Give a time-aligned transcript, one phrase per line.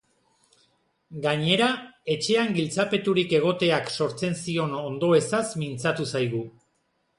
[1.25, 1.67] Gainera,
[2.13, 6.45] etxean giltzapeturik egoteak sortzen zion ondoezaz mintzatu zaigu.